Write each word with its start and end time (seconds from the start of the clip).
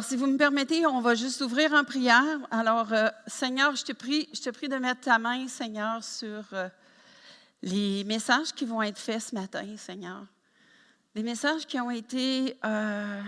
Alors, 0.00 0.08
si 0.08 0.16
vous 0.16 0.28
me 0.28 0.38
permettez, 0.38 0.86
on 0.86 1.02
va 1.02 1.14
juste 1.14 1.42
ouvrir 1.42 1.74
en 1.74 1.84
prière. 1.84 2.24
Alors, 2.50 2.90
euh, 2.94 3.10
Seigneur, 3.26 3.76
je 3.76 3.84
te 3.84 3.92
prie, 3.92 4.30
je 4.32 4.40
te 4.40 4.48
prie 4.48 4.66
de 4.66 4.76
mettre 4.76 5.02
ta 5.02 5.18
main, 5.18 5.46
Seigneur, 5.46 6.02
sur 6.02 6.42
euh, 6.54 6.70
les 7.60 8.02
messages 8.04 8.54
qui 8.54 8.64
vont 8.64 8.80
être 8.80 8.96
faits 8.96 9.20
ce 9.20 9.34
matin, 9.34 9.66
Seigneur. 9.76 10.24
Des 11.14 11.22
messages 11.22 11.66
qui 11.66 11.78
ont 11.78 11.90
été, 11.90 12.56
euh, 12.64 13.20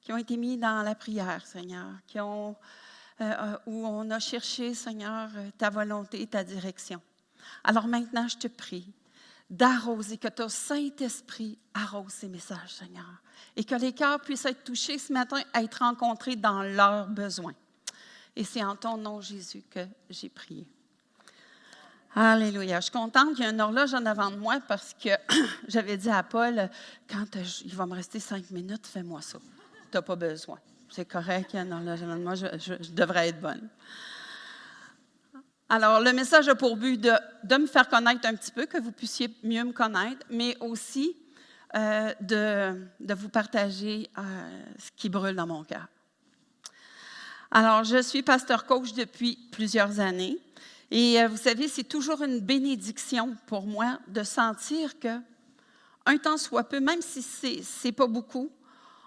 qui 0.00 0.12
ont 0.12 0.16
été 0.16 0.36
mis 0.36 0.58
dans 0.58 0.82
la 0.82 0.94
prière, 0.94 1.44
Seigneur, 1.44 1.88
où 3.66 3.86
on 3.88 4.10
a 4.12 4.20
cherché, 4.20 4.74
Seigneur, 4.74 5.28
ta 5.58 5.70
volonté, 5.70 6.24
ta 6.28 6.44
direction. 6.44 7.02
Alors 7.64 7.88
maintenant, 7.88 8.28
je 8.28 8.36
te 8.36 8.46
prie 8.46 8.86
d'arroser, 9.52 10.16
que 10.16 10.28
ton 10.28 10.48
Saint-Esprit 10.48 11.58
arrose 11.74 12.10
ces 12.10 12.28
messages, 12.28 12.74
Seigneur, 12.74 13.22
et 13.54 13.62
que 13.62 13.74
les 13.74 13.92
cœurs 13.92 14.20
puissent 14.20 14.46
être 14.46 14.64
touchés 14.64 14.98
ce 14.98 15.12
matin, 15.12 15.40
être 15.54 15.80
rencontrés 15.80 16.36
dans 16.36 16.62
leurs 16.62 17.06
besoins. 17.06 17.52
Et 18.34 18.44
c'est 18.44 18.64
en 18.64 18.76
ton 18.76 18.96
nom, 18.96 19.20
Jésus, 19.20 19.62
que 19.70 19.86
j'ai 20.08 20.30
prié. 20.30 20.66
Alléluia. 22.14 22.80
Je 22.80 22.84
suis 22.84 22.92
contente 22.92 23.34
qu'il 23.34 23.44
y 23.44 23.48
ait 23.48 23.52
une 23.52 23.60
horloge 23.60 23.92
en 23.92 24.04
avant 24.06 24.30
de 24.30 24.36
moi 24.36 24.58
parce 24.66 24.94
que 24.94 25.10
j'avais 25.68 25.98
dit 25.98 26.10
à 26.10 26.22
Paul, 26.22 26.70
quand 27.08 27.26
il 27.64 27.74
va 27.74 27.84
me 27.84 27.94
rester 27.94 28.20
cinq 28.20 28.50
minutes, 28.50 28.86
fais-moi 28.86 29.20
ça. 29.20 29.38
Tu 29.38 29.96
n'as 29.96 30.02
pas 30.02 30.16
besoin. 30.16 30.58
C'est 30.88 31.06
correct, 31.06 31.50
il 31.52 31.56
y 31.56 31.58
a 31.58 31.62
une 31.62 31.72
horloge 31.72 32.02
en 32.02 32.10
avant 32.10 32.16
de 32.16 32.22
moi, 32.22 32.34
je 32.34 32.92
devrais 32.92 33.28
être 33.28 33.40
bonne. 33.40 33.68
Alors, 35.74 36.00
le 36.00 36.12
message 36.12 36.50
a 36.50 36.54
pour 36.54 36.76
but 36.76 37.00
de, 37.00 37.56
me 37.56 37.66
faire 37.66 37.88
connaître 37.88 38.28
un 38.28 38.34
petit 38.34 38.50
peu, 38.50 38.66
que 38.66 38.76
vous 38.76 38.92
puissiez 38.92 39.34
mieux 39.42 39.64
me 39.64 39.72
connaître, 39.72 40.22
mais 40.28 40.54
aussi 40.60 41.16
euh, 41.74 42.12
de, 42.20 43.14
vous 43.14 43.30
partager 43.30 44.10
euh, 44.18 44.22
ce 44.78 44.90
qui 44.94 45.08
brûle 45.08 45.34
dans 45.34 45.46
mon 45.46 45.64
cœur. 45.64 45.86
Alors, 47.50 47.84
je 47.84 48.02
suis 48.02 48.22
pasteur 48.22 48.66
coach 48.66 48.92
depuis 48.92 49.38
plusieurs 49.50 49.98
années. 49.98 50.36
Et 50.90 51.18
euh, 51.22 51.28
vous 51.28 51.38
savez, 51.38 51.68
c'est 51.68 51.84
toujours 51.84 52.20
une 52.20 52.40
bénédiction 52.40 53.34
pour 53.46 53.66
moi 53.66 53.98
de 54.08 54.24
sentir 54.24 54.98
que, 54.98 55.20
un 56.04 56.18
temps 56.18 56.36
soit 56.36 56.64
peu, 56.64 56.80
même 56.80 57.00
si 57.00 57.22
ce 57.22 57.86
n'est 57.86 57.92
pas 57.92 58.06
beaucoup, 58.06 58.52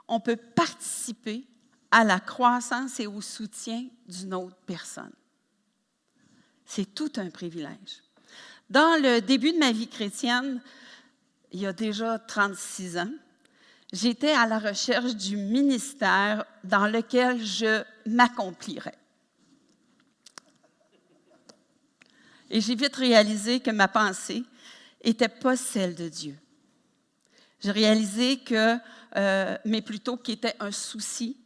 on 0.08 0.20
peut 0.20 0.36
participer 0.36 1.46
à 1.92 2.04
la 2.04 2.20
croissance 2.20 3.00
et 3.00 3.06
au 3.06 3.22
soutien 3.22 3.86
d'une 4.08 4.34
autre 4.34 4.58
personne. 4.66 5.14
C'est 6.66 6.94
tout 6.94 7.12
un 7.18 7.30
privilège. 7.30 8.04
Dans 8.70 9.02
le 9.02 9.22
début 9.22 9.54
de 9.54 9.60
ma 9.60 9.72
vie 9.72 9.88
chrétienne, 9.88 10.62
il 11.52 11.62
y 11.62 11.68
a 11.68 11.74
déjà 11.74 12.20
36 12.20 12.98
ans, 12.98 13.12
j'étais 13.94 14.32
à 14.32 14.48
la 14.48 14.60
recherche 14.60 15.16
du 15.16 15.38
ministère 15.38 16.46
dans 16.64 16.88
lequel 16.88 17.44
je 17.44 17.84
m'accomplirais. 18.06 18.98
Et 22.50 22.62
j'ai 22.62 22.76
vite 22.76 22.96
réalisé 22.96 23.60
que 23.60 23.72
ma 23.72 23.88
pensée 23.88 24.44
n'était 25.04 25.30
pas 25.30 25.56
celle 25.56 25.96
de 25.96 26.09
Dieu. 26.09 26.36
J'ai 27.62 27.72
réalisé 27.72 28.40
que, 28.40 28.78
euh, 29.16 29.58
mais 29.66 29.81
plutôt 29.81 30.18
qu'il 30.18 30.36
était 30.36 30.56
un 30.59 30.72
souci 30.72 31.38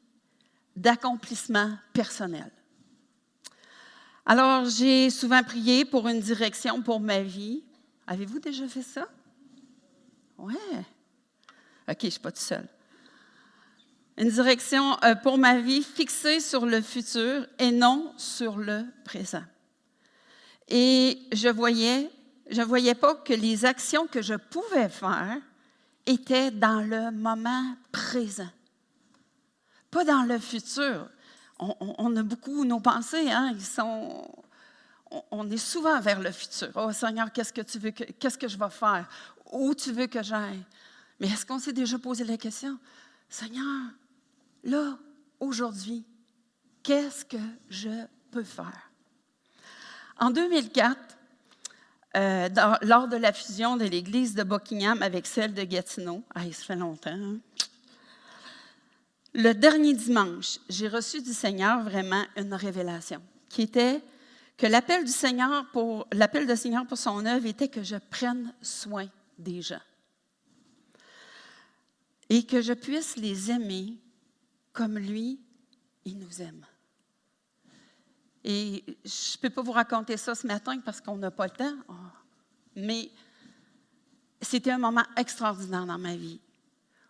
d'accomplissement 0.76 1.78
personnel. 1.94 2.52
Alors, 4.32 4.66
j'ai 4.66 5.10
souvent 5.10 5.42
prié 5.42 5.86
pour 5.86 6.08
une 6.08 6.20
direction 6.20 6.84
pour 6.84 7.00
ma 7.00 7.24
vie. 7.24 7.64
Avez-vous 8.06 8.38
déjà 8.38 8.68
fait 8.68 8.84
ça? 8.84 9.08
Oui. 10.38 10.54
OK, 11.90 11.98
je 12.00 12.06
ne 12.06 12.12
suis 12.12 12.20
pas 12.20 12.32
toute 12.32 12.40
seule. 12.40 12.68
Une 14.20 14.30
direction 14.30 15.04
euh, 15.04 15.16
pour 15.16 15.40
ma 15.40 15.60
vie 15.60 15.82
fixée 15.82 16.42
sur 16.42 16.68
le 16.68 16.80
futur 16.80 17.48
et 17.58 17.72
non 17.72 18.14
sur 18.18 18.58
le 18.58 18.84
présent. 19.04 19.42
Et 20.68 21.18
je 21.32 21.50
voyais, 21.50 22.12
je 22.52 22.62
ne 22.62 22.68
voyais 22.68 22.94
pas 22.94 23.16
que 23.16 23.34
les 23.34 23.66
actions 23.66 24.06
que 24.06 24.22
je 24.22 24.36
pouvais 24.36 24.90
faire 24.90 25.38
étaient 26.06 26.52
dans 26.52 26.82
le 26.82 27.10
moment 27.10 27.76
présent, 27.92 28.52
pas 29.90 30.04
dans 30.04 30.22
le 30.22 30.38
futur 30.38 31.10
on, 31.60 32.16
a 32.16 32.24
beaucoup 32.24 32.64
nos 32.64 32.80
pensées, 32.80 33.30
hein, 33.30 33.52
ils 33.54 33.64
sont, 33.64 34.28
on, 35.32 35.50
est 35.52 35.58
souvent 35.58 36.00
vers 36.00 36.20
le 36.20 36.32
futur. 36.32 36.70
Oh 36.76 36.92
Seigneur, 36.92 37.32
qu'est-ce 37.32 37.54
que 37.54 37.62
tu 37.62 37.80
veux, 37.80 37.92
qu'est-ce 37.92 38.38
que 38.38 38.48
je 38.48 38.58
vais 38.58 38.70
faire? 38.70 39.08
Où 39.52 39.74
tu 39.76 39.92
veux 39.92 40.08
que 40.08 40.24
j'aille? 40.24 40.64
Mais 41.20 41.28
est-ce 41.28 41.46
qu'on 41.46 41.60
s'est 41.60 41.74
déjà 41.74 42.00
posé 42.00 42.24
la 42.24 42.38
question? 42.38 42.78
Seigneur, 43.28 43.92
là, 44.64 44.98
aujourd'hui, 45.40 46.06
qu'est-ce 46.82 47.26
que 47.26 47.38
je 47.70 48.06
peux 48.32 48.44
faire? 48.44 48.90
En 50.18 50.30
2004, 50.30 50.98
euh, 52.18 52.50
lors 52.82 53.08
de 53.08 53.18
la 53.18 53.34
fusion 53.34 53.78
de 53.78 53.86
l'église 53.86 54.34
de 54.34 54.44
Buckingham 54.44 55.02
avec 55.04 55.28
celle 55.28 55.54
de 55.54 55.64
Gatineau, 55.64 56.24
ah, 56.34 56.44
ça 56.46 56.64
fait 56.66 56.76
longtemps, 56.76 57.12
hein? 57.12 57.38
Le 59.34 59.54
dernier 59.54 59.94
dimanche, 59.94 60.60
j'ai 60.70 60.88
reçu 60.88 61.22
du 61.22 61.34
Seigneur 61.34 61.84
vraiment 61.84 62.24
une 62.36 62.54
révélation 62.54 63.22
qui 63.48 63.64
était 63.64 64.02
que 64.58 64.68
l'appel 64.68 65.06
du 65.06 65.12
Seigneur 65.12 65.70
pour 65.72 66.08
Seigneur 66.56 66.86
pour 66.86 66.98
son 66.98 67.26
œuvre 67.26 67.46
était 67.46 67.70
que 67.70 67.84
je 67.84 67.96
prenne 67.96 68.54
soin 68.62 69.08
des 69.38 69.62
gens 69.62 69.82
et 72.30 72.46
que 72.46 72.62
je 72.62 72.74
puisse 72.74 73.16
les 73.18 73.52
aimer 73.52 73.98
comme 74.74 74.98
lui, 74.98 75.40
il 76.06 76.18
nous 76.20 76.42
aime. 76.42 76.66
Et 78.44 78.84
je 79.04 79.38
ne 79.38 79.42
peux 79.42 79.50
pas 79.50 79.62
vous 79.62 79.72
raconter 79.72 80.16
ça 80.16 80.36
ce 80.36 80.48
matin 80.48 80.80
parce 80.80 81.02
qu'on 81.02 81.18
n'a 81.18 81.32
pas 81.32 81.46
le 81.46 81.52
temps, 81.52 81.76
oh. 81.88 81.94
mais 82.76 83.12
c'était 84.42 84.72
un 84.72 84.78
moment 84.78 85.04
extraordinaire 85.18 85.86
dans 85.86 85.98
ma 85.98 86.16
vie 86.16 86.40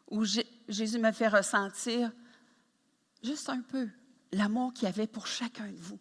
où 0.09 0.23
Jésus 0.69 0.99
me 0.99 1.11
fait 1.11 1.27
ressentir 1.27 2.11
juste 3.23 3.49
un 3.49 3.61
peu 3.61 3.89
l'amour 4.31 4.73
qu'il 4.73 4.87
avait 4.87 5.07
pour 5.07 5.27
chacun 5.27 5.67
de 5.67 5.77
vous, 5.77 5.99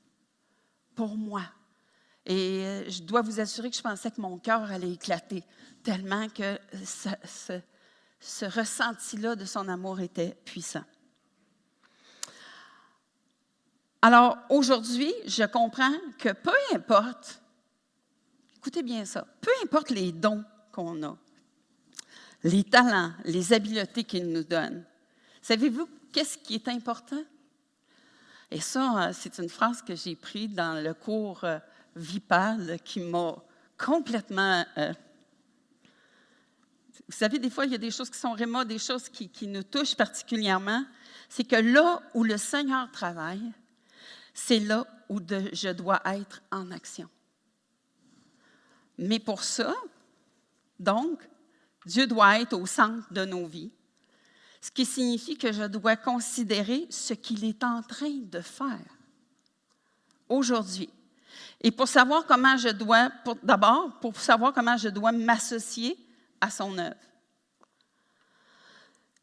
pour 0.95 1.17
moi. 1.17 1.43
Et 2.27 2.65
euh, 2.65 2.91
je 2.91 3.03
dois 3.03 3.23
vous 3.23 3.41
assurer 3.41 3.71
que 3.71 3.77
je 3.77 3.83
pensais 3.83 4.11
que 4.11 4.21
mon 4.21 4.39
cœur 4.39 4.71
allait 4.71 4.93
éclater, 4.93 5.43
tellement 5.83 6.29
que 6.29 6.59
ce, 6.84 7.59
ce 8.21 8.45
ressenti-là 8.45 9.34
de 9.34 9.47
son 9.47 9.67
amour 9.69 10.01
était 10.01 10.37
puissant. 10.45 10.85
Alors 14.03 14.37
aujourd'hui, 14.50 15.12
je 15.27 15.45
comprends 15.45 15.95
que 16.19 16.33
peu 16.33 16.53
importe, 16.75 17.41
écoutez 18.59 18.83
bien 18.83 19.05
ça, 19.05 19.27
peu 19.41 19.50
importe 19.65 19.91
les 19.91 20.12
dons 20.12 20.45
qu'on 20.71 21.03
a, 21.03 21.19
les 22.44 22.65
talents, 22.65 23.12
les 23.25 23.53
habiletés 23.53 24.04
qu'il 24.04 24.28
nous 24.28 24.44
donne. 24.44 24.84
Savez-vous 25.43 25.88
qu'est-ce 26.12 26.38
qui 26.38 26.54
est 26.54 26.69
important? 26.69 27.22
Et 28.50 28.61
ça, 28.61 29.08
euh, 29.08 29.12
c'est 29.12 29.38
une 29.38 29.49
phrase 29.49 29.82
que 29.82 29.94
j'ai 29.94 30.17
prise 30.17 30.50
dans 30.50 30.82
le 30.82 30.94
cours 30.94 31.44
euh, 31.44 31.58
Vipal 31.96 32.79
qui 32.85 33.00
m'a 33.00 33.37
complètement... 33.76 34.64
Euh, 34.79 34.93
vous 37.08 37.17
savez, 37.17 37.38
des 37.38 37.50
fois, 37.50 37.64
il 37.64 37.73
y 37.73 37.75
a 37.75 37.79
des 37.79 37.90
choses 37.90 38.11
qui 38.11 38.19
sont 38.19 38.35
vraiment 38.35 38.64
des 38.64 38.79
choses 38.79 39.08
qui, 39.08 39.29
qui 39.29 39.46
nous 39.46 39.62
touchent 39.62 39.94
particulièrement. 39.94 40.84
C'est 41.29 41.44
que 41.44 41.56
là 41.56 42.02
où 42.14 42.25
le 42.25 42.37
Seigneur 42.37 42.91
travaille, 42.91 43.52
c'est 44.34 44.61
là 44.61 44.87
où 45.08 45.19
je 45.20 45.73
dois 45.73 46.00
être 46.05 46.43
en 46.50 46.70
action. 46.70 47.08
Mais 48.99 49.19
pour 49.19 49.43
ça, 49.43 49.75
donc, 50.79 51.20
Dieu 51.88 52.06
doit 52.06 52.38
être 52.38 52.52
au 52.52 52.67
centre 52.67 53.11
de 53.11 53.25
nos 53.25 53.46
vies, 53.46 53.70
ce 54.61 54.70
qui 54.70 54.85
signifie 54.85 55.38
que 55.38 55.52
je 55.52 55.64
dois 55.64 55.96
considérer 55.96 56.87
ce 56.90 57.14
qu'il 57.14 57.44
est 57.44 57.64
en 57.64 57.82
train 57.82 58.12
de 58.25 58.40
faire 58.40 58.85
aujourd'hui. 60.29 60.90
Et 61.62 61.70
pour 61.70 61.88
savoir 61.88 62.26
comment 62.26 62.58
je 62.58 62.69
dois, 62.69 63.11
d'abord, 63.43 63.99
pour 64.00 64.14
savoir 64.20 64.52
comment 64.52 64.76
je 64.76 64.90
dois 64.90 65.12
m'associer 65.12 65.96
à 66.43 66.50
son 66.50 66.76
œuvre. 66.76 66.94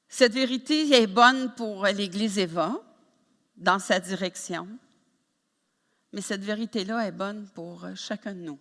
Cette 0.10 0.34
vérité 0.34 0.92
est 0.92 1.08
bonne 1.08 1.54
pour 1.54 1.86
l'Église 1.86 2.40
Eva, 2.40 2.82
dans 3.56 3.80
sa 3.80 4.00
direction. 4.00 4.68
Mais 6.14 6.22
cette 6.22 6.44
vérité-là 6.44 7.06
est 7.06 7.12
bonne 7.12 7.48
pour 7.54 7.86
chacun 7.96 8.34
de 8.34 8.40
nous, 8.40 8.60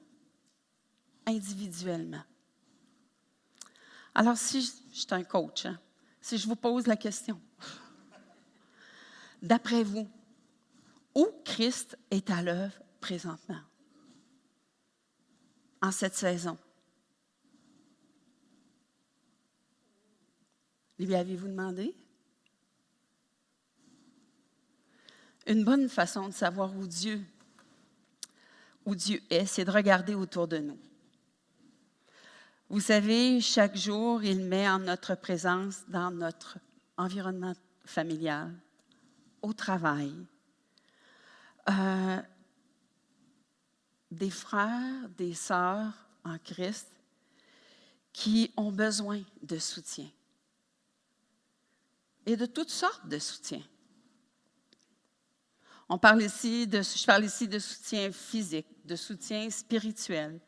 individuellement. 1.27 2.23
Alors, 4.15 4.37
si 4.37 4.63
je, 4.63 4.71
suis 4.93 5.07
un 5.11 5.25
coach, 5.25 5.67
hein, 5.67 5.79
si 6.21 6.39
je 6.39 6.47
vous 6.47 6.57
pose 6.57 6.87
la 6.87 6.97
question, 6.97 7.41
d'après 9.43 9.83
vous, 9.83 10.09
où 11.15 11.29
Christ 11.45 11.99
est 12.11 12.31
à 12.31 12.43
l'œuvre 12.43 12.81
présentement, 13.01 13.61
en 15.83 15.91
cette 15.91 16.15
saison? 16.15 16.57
Lui 20.99 21.15
avez-vous 21.15 21.49
demandé? 21.49 21.95
Une 25.47 25.65
bonne 25.65 25.89
façon 25.89 26.29
de 26.29 26.33
savoir 26.33 26.75
où 26.75 26.87
Dieu, 26.87 27.21
où 28.87 28.95
Dieu 28.95 29.21
est, 29.29 29.45
c'est 29.45 29.65
de 29.65 29.71
regarder 29.71 30.15
autour 30.15 30.49
de 30.49 30.59
nous. 30.59 30.79
Vous 32.75 32.81
savez, 32.81 33.41
chaque 33.41 33.77
jour, 33.77 34.25
il 34.25 34.41
met 34.41 34.69
en 34.69 34.81
notre 34.81 35.15
présence 35.15 35.85
dans 35.87 36.11
notre 36.11 36.59
environnement 36.97 37.53
familial, 37.85 38.53
au 39.43 39.53
travail, 39.53 40.13
euh, 41.71 42.21
des 44.11 44.29
frères, 44.29 45.09
des 45.17 45.35
sœurs 45.35 45.93
en 46.25 46.37
Christ 46.39 46.89
qui 48.13 48.53
ont 48.57 48.73
besoin 48.73 49.23
de 49.41 49.59
soutien 49.61 50.11
et 52.27 52.37
de 52.37 52.47
toutes 52.47 52.71
sortes 52.71 53.07
de 53.07 53.21
soutien. 53.21 53.63
On 55.89 55.97
parle 55.97 56.23
ici 56.23 56.67
de, 56.67 56.83
je 56.83 57.07
parle 57.07 57.25
ici 57.25 57.47
de 57.47 57.61
soutien 57.61 58.11
physique, 58.11 58.67
de 58.85 58.97
soutien 58.97 59.49
spirituel, 59.49 60.41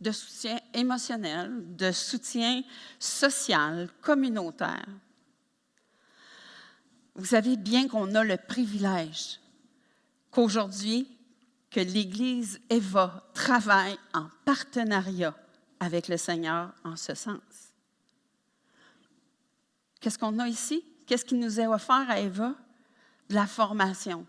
de 0.00 0.12
soutien 0.12 0.58
émotionnel, 0.72 1.76
de 1.76 1.92
soutien 1.92 2.62
social, 2.98 3.88
communautaire. 4.00 4.86
Vous 7.14 7.26
savez 7.26 7.56
bien 7.56 7.86
qu'on 7.88 8.14
a 8.14 8.24
le 8.24 8.36
privilège 8.36 9.40
qu'aujourd'hui, 10.30 11.06
que 11.70 11.80
l'Église 11.80 12.60
Eva 12.68 13.28
travaille 13.34 13.96
en 14.12 14.28
partenariat 14.44 15.36
avec 15.78 16.08
le 16.08 16.16
Seigneur 16.16 16.72
en 16.84 16.96
ce 16.96 17.14
sens. 17.14 17.40
Qu'est-ce 20.00 20.18
qu'on 20.18 20.38
a 20.38 20.48
ici? 20.48 20.84
Qu'est-ce 21.06 21.24
qui 21.24 21.34
nous 21.34 21.60
est 21.60 21.66
offert 21.66 22.08
à 22.08 22.20
Eva? 22.20 22.54
De 23.28 23.34
la 23.34 23.46
formation. 23.46 24.26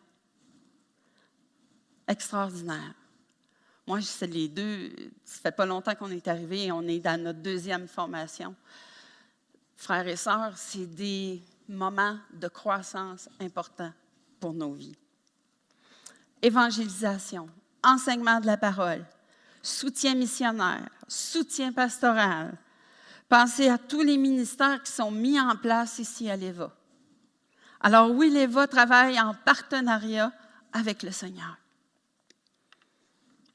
Extraordinaire. 2.07 2.93
Moi, 3.87 4.01
c'est 4.01 4.27
les 4.27 4.47
deux. 4.47 4.91
Ça 5.25 5.41
fait 5.41 5.51
pas 5.51 5.65
longtemps 5.65 5.95
qu'on 5.95 6.11
est 6.11 6.27
arrivé 6.27 6.65
et 6.65 6.71
on 6.71 6.83
est 6.83 6.99
dans 6.99 7.21
notre 7.21 7.39
deuxième 7.39 7.87
formation. 7.87 8.55
Frères 9.75 10.07
et 10.07 10.15
sœurs, 10.15 10.53
c'est 10.55 10.85
des 10.85 11.41
moments 11.67 12.17
de 12.33 12.47
croissance 12.47 13.27
importants 13.39 13.93
pour 14.39 14.53
nos 14.53 14.73
vies. 14.73 14.95
Évangélisation, 16.41 17.49
enseignement 17.83 18.39
de 18.39 18.47
la 18.47 18.57
parole, 18.57 19.05
soutien 19.61 20.15
missionnaire, 20.15 20.89
soutien 21.07 21.71
pastoral, 21.71 22.57
Pensez 23.31 23.69
à 23.69 23.77
tous 23.77 24.01
les 24.01 24.17
ministères 24.17 24.83
qui 24.83 24.91
sont 24.91 25.09
mis 25.09 25.39
en 25.39 25.55
place 25.55 25.99
ici 25.99 26.29
à 26.29 26.35
l'EVA. 26.35 26.69
Alors 27.79 28.11
oui, 28.11 28.29
l'EVA 28.29 28.67
travaille 28.67 29.17
en 29.21 29.33
partenariat 29.33 30.33
avec 30.73 31.01
le 31.01 31.11
Seigneur. 31.11 31.57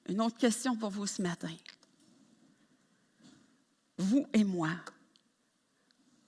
Une 0.09 0.21
autre 0.21 0.37
question 0.37 0.77
pour 0.77 0.91
vous 0.91 1.07
ce 1.07 1.21
matin. 1.23 1.55
Vous 3.99 4.27
et 4.33 4.45
moi, 4.45 4.71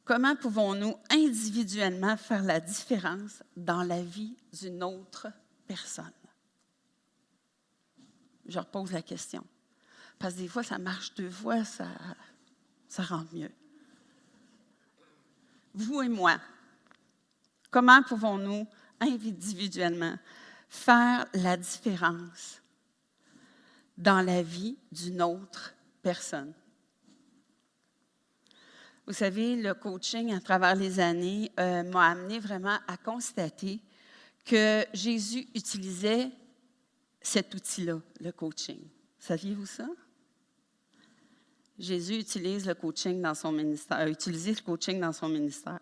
comment 0.05 0.35
pouvons-nous 0.35 0.97
individuellement 1.11 2.17
faire 2.17 2.43
la 2.43 2.61
différence 2.61 3.43
dans 3.57 3.83
la 3.83 4.03
vie 4.03 4.35
d'une 4.53 4.83
autre 4.83 5.29
personne? 5.67 6.11
Je 8.47 8.59
repose 8.59 8.93
la 8.93 9.03
question. 9.03 9.45
Parce 10.19 10.35
que 10.35 10.41
des 10.41 10.49
fois, 10.49 10.63
ça 10.63 10.79
marche 10.79 11.15
deux 11.15 11.31
fois, 11.31 11.65
ça, 11.65 11.89
ça 12.89 13.03
rend 13.03 13.25
mieux. 13.33 13.53
Vous 15.75 16.03
et 16.03 16.09
moi, 16.09 16.39
comment 17.71 18.03
pouvons-nous 18.03 18.67
individuellement 19.01 20.17
faire 20.69 21.27
la 21.35 21.57
différence 21.57 22.61
dans 23.99 24.25
la 24.25 24.43
vie 24.43 24.79
d'une 24.91 25.21
autre 25.21 25.75
personne? 26.03 26.55
Vous 29.07 29.13
savez, 29.13 29.57
le 29.57 29.75
coaching 29.75 30.35
à 30.35 30.41
travers 30.41 30.75
les 30.75 31.01
années 31.01 31.51
euh, 31.59 31.83
m'a 31.83 32.11
amené 32.11 32.39
vraiment 32.39 32.79
à 32.87 32.97
constater 32.97 33.81
que 34.45 34.85
Jésus 34.93 35.47
utilisait 35.55 36.31
cet 37.21 37.55
outil-là, 37.55 38.01
le 38.21 38.33
coaching. 38.33 38.79
Saviez-vous 39.19 39.67
ça? 39.67 39.89
Jésus 41.79 42.19
utilise 42.19 42.67
le 42.67 42.75
coaching 42.75 43.21
dans 43.23 43.35
son 43.35 43.53
ministère, 43.53 43.99
a 43.99 44.07
le 44.07 44.63
coaching 44.63 45.01
dans 45.01 45.13
son 45.13 45.29
ministère. 45.29 45.81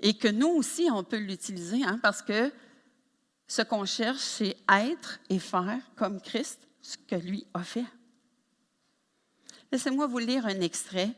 Et 0.00 0.14
que 0.14 0.28
nous 0.28 0.48
aussi, 0.48 0.88
on 0.92 1.04
peut 1.04 1.18
l'utiliser, 1.18 1.84
hein, 1.84 1.98
parce 2.02 2.20
que 2.20 2.52
ce 3.46 3.62
qu'on 3.62 3.84
cherche, 3.84 4.20
c'est 4.20 4.56
être 4.68 5.20
et 5.30 5.38
faire 5.38 5.80
comme 5.96 6.20
Christ 6.20 6.60
ce 6.84 6.98
que 6.98 7.16
lui 7.16 7.46
a 7.54 7.64
fait. 7.64 7.86
Laissez-moi 9.72 10.06
vous 10.06 10.18
lire 10.18 10.44
un 10.44 10.60
extrait 10.60 11.10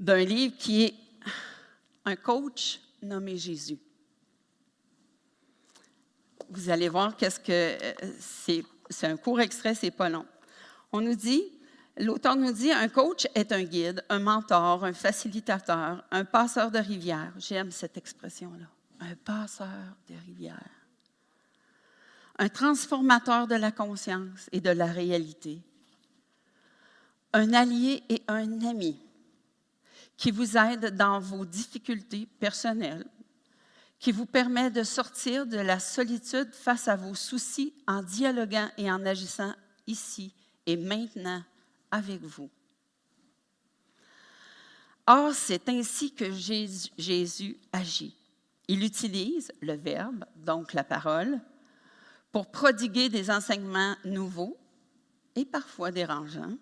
d'un 0.00 0.24
livre 0.24 0.56
qui 0.58 0.82
est 0.82 0.94
Un 2.04 2.16
coach 2.16 2.80
nommé 3.00 3.38
Jésus. 3.38 3.78
Vous 6.50 6.68
allez 6.70 6.88
voir 6.88 7.16
qu'est-ce 7.16 7.38
que 7.38 7.52
euh, 7.52 8.12
c'est. 8.18 8.64
C'est 8.90 9.06
un 9.06 9.16
court 9.16 9.40
extrait, 9.40 9.74
c'est 9.74 9.92
pas 9.92 10.10
long. 10.10 10.26
On 10.90 11.00
nous 11.00 11.14
dit 11.14 11.44
L'auteur 11.96 12.36
nous 12.36 12.52
dit 12.52 12.72
un 12.72 12.88
coach 12.88 13.26
est 13.34 13.52
un 13.52 13.62
guide, 13.62 14.04
un 14.08 14.18
mentor, 14.18 14.84
un 14.84 14.92
facilitateur, 14.92 16.04
un 16.10 16.24
passeur 16.24 16.70
de 16.70 16.78
rivière. 16.78 17.32
J'aime 17.38 17.70
cette 17.70 17.96
expression-là. 17.96 18.66
Un 19.00 19.14
passeur 19.14 19.96
de 20.08 20.14
rivière. 20.26 20.81
Un 22.42 22.48
transformateur 22.48 23.46
de 23.46 23.54
la 23.54 23.70
conscience 23.70 24.48
et 24.50 24.60
de 24.60 24.70
la 24.70 24.86
réalité. 24.86 25.60
Un 27.32 27.52
allié 27.52 28.02
et 28.08 28.20
un 28.26 28.62
ami 28.62 28.98
qui 30.16 30.32
vous 30.32 30.56
aide 30.56 30.96
dans 30.96 31.20
vos 31.20 31.44
difficultés 31.44 32.26
personnelles, 32.40 33.06
qui 34.00 34.10
vous 34.10 34.26
permet 34.26 34.72
de 34.72 34.82
sortir 34.82 35.46
de 35.46 35.58
la 35.58 35.78
solitude 35.78 36.52
face 36.52 36.88
à 36.88 36.96
vos 36.96 37.14
soucis 37.14 37.74
en 37.86 38.02
dialoguant 38.02 38.68
et 38.76 38.90
en 38.90 39.06
agissant 39.06 39.54
ici 39.86 40.34
et 40.66 40.76
maintenant 40.76 41.44
avec 41.92 42.22
vous. 42.22 42.50
Or, 45.06 45.32
c'est 45.32 45.68
ainsi 45.68 46.12
que 46.12 46.32
Jésus, 46.32 47.56
agit. 47.72 48.16
Il 48.66 48.82
utilise 48.82 49.52
le 49.60 49.74
verbe, 49.74 50.24
donc 50.44 50.72
la 50.72 50.82
parole, 50.82 51.40
pour 52.32 52.50
prodiguer 52.50 53.10
des 53.10 53.30
enseignements 53.30 53.94
nouveaux 54.04 54.56
et 55.36 55.44
parfois 55.44 55.90
dérangeants. 55.90 56.56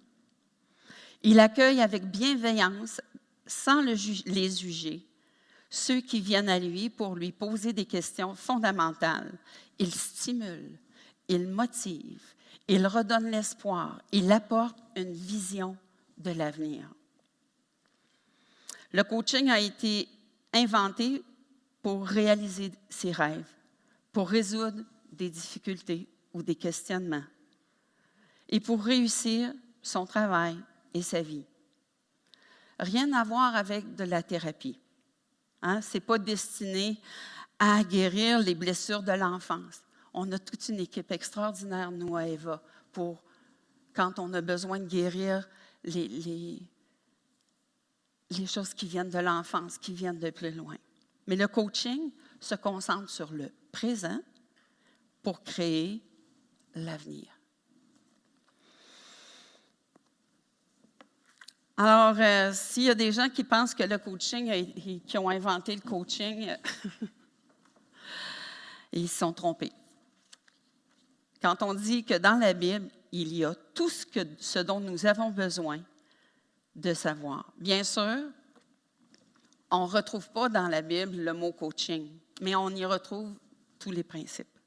Il 1.23 1.39
accueille 1.39 1.81
avec 1.81 2.05
bienveillance, 2.05 3.01
sans 3.47 3.83
les 3.83 3.97
juger, 4.51 5.07
ceux 5.71 6.01
qui 6.01 6.21
viennent 6.21 6.49
à 6.49 6.59
lui 6.59 6.91
pour 6.91 7.15
lui 7.15 7.31
poser 7.31 7.73
des 7.73 7.85
questions 7.85 8.35
fondamentales. 8.35 9.33
Il 9.79 9.93
stimule, 9.95 10.79
il 11.29 11.47
motive, 11.47 12.23
il 12.69 12.87
redonne 12.87 13.31
l'espoir, 13.31 14.03
il 14.13 14.31
apporte 14.33 14.79
une 14.97 15.13
vision 15.13 15.77
de 16.19 16.33
l'avenir. 16.33 16.89
Le 18.93 19.05
coaching 19.05 19.49
a 19.51 19.61
été 19.61 20.09
inventé 20.53 21.23
pour 21.83 22.07
réaliser 22.07 22.73
ses 22.89 23.13
rêves, 23.13 23.49
pour 24.13 24.29
résoudre 24.29 24.83
des 25.21 25.31
difficultés 25.31 26.09
ou 26.33 26.43
des 26.43 26.55
questionnements 26.55 27.25
et 28.49 28.61
pour 28.61 28.83
réussir 28.83 29.53
son 29.83 30.07
travail 30.07 30.57
et 30.95 31.03
sa 31.03 31.23
vie. 31.23 31.45
Rien 32.79 33.13
à 33.13 33.25
voir 33.25 33.55
avec 33.55 33.95
de 33.95 34.05
la 34.05 34.23
thérapie. 34.23 34.79
Hein? 35.63 35.81
Ce 35.83 35.95
n'est 35.95 36.01
pas 36.01 36.19
destiné 36.19 36.99
à 37.59 37.85
guérir 37.85 38.41
les 38.41 38.55
blessures 38.55 39.03
de 39.03 39.13
l'enfance 39.13 39.83
on 40.13 40.31
a 40.33 40.39
toute 40.39 40.69
une 40.69 40.81
équipe 40.81 41.11
extraordinaire, 41.13 41.91
nous, 41.91 42.17
à 42.17 42.27
Eva, 42.27 42.63
pour 42.93 43.23
quand 43.95 44.19
on 44.19 44.33
a 44.35 44.41
besoin 44.41 44.79
de 44.79 44.87
guérir 44.87 45.49
les, 45.85 46.61
choses 48.47 48.75
qui 48.75 48.87
viennent 48.87 49.11
de 49.11 49.19
l'enfance, 49.19 49.79
qui 49.79 49.93
viennent 49.93 50.19
de 50.19 50.31
plus 50.31 50.51
loin. 50.51 50.77
Mais 51.27 51.37
le 51.37 51.49
coaching 51.49 52.11
se 52.41 52.55
concentre 52.55 53.11
sur 53.11 53.33
le 53.33 53.51
présent 53.73 54.21
pour 55.23 55.43
créer 55.43 56.03
l'avenir. 56.75 57.29
Alors, 61.77 62.17
euh, 62.19 62.53
s'il 62.53 62.83
y 62.83 62.91
a 62.91 62.95
des 62.95 63.11
gens 63.11 63.31
qui 63.31 63.43
pensent 63.43 63.75
que 63.75 63.83
le 63.83 63.97
coaching, 63.97 65.01
qui 65.07 65.17
ont 65.17 65.31
inventé 65.31 65.75
le 65.75 65.81
coaching, 65.81 66.55
ils 68.93 69.09
se 69.09 69.19
sont 69.19 69.33
trompés. 69.33 69.73
Quand 71.41 71.63
on 71.63 71.73
dit 71.73 72.05
que 72.05 72.19
dans 72.19 72.39
la 72.39 72.53
Bible, 72.53 72.89
il 73.13 73.35
y 73.35 73.47
a 73.47 73.55
tout 73.75 73.89
ce, 73.89 74.05
que, 74.05 74.21
ce 74.39 74.59
dont 74.59 74.79
nous 74.79 75.07
avons 75.07 75.31
besoin 75.31 75.81
de 76.77 76.93
savoir. 76.93 77.51
Bien 77.57 77.83
sûr, 77.83 78.25
on 79.71 79.87
ne 79.87 79.91
retrouve 79.91 80.29
pas 80.31 80.51
dans 80.51 80.69
la 80.69 80.83
Bible 80.83 81.17
le 81.17 81.33
mot 81.33 81.53
coaching, 81.53 82.11
mais 82.43 82.55
on 82.55 82.69
y 82.71 82.85
retrouve 82.85 83.33
tous 83.79 83.91
les 83.91 84.03
principes. 84.03 84.60